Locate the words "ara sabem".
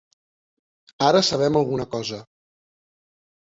1.09-1.59